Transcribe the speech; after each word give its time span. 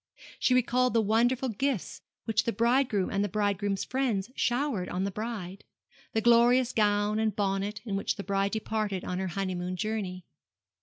She 0.39 0.55
recalled 0.55 0.95
the 0.95 0.99
wonderful 1.01 1.49
gifts 1.49 2.01
which 2.25 2.45
the 2.45 2.51
bridegroom 2.51 3.11
and 3.11 3.23
the 3.23 3.29
bridegroom's 3.29 3.83
friends 3.83 4.31
showered 4.35 4.89
on 4.89 5.03
the 5.03 5.11
bride 5.11 5.63
the 6.13 6.21
glorious 6.21 6.73
gown 6.73 7.19
and 7.19 7.35
bonnet 7.35 7.81
in 7.85 7.95
which 7.95 8.15
the 8.15 8.23
bride 8.23 8.51
departed 8.53 9.05
on 9.05 9.19
her 9.19 9.27
honeymoon 9.27 9.75
journey. 9.75 10.25